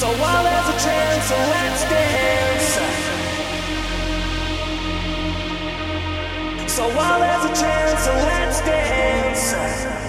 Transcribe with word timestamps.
So 0.00 0.06
while 0.06 0.42
there's 0.42 0.66
a 0.66 0.78
chance, 0.82 1.24
so 1.26 1.36
let's 1.36 1.82
dance. 1.90 2.72
So 6.72 6.88
while 6.96 7.20
there's 7.20 7.44
a 7.44 7.54
chance, 7.60 8.04
so 8.04 8.12
let's 8.14 8.60
dance. 8.62 9.99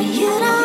You 0.00 0.40
know 0.40 0.59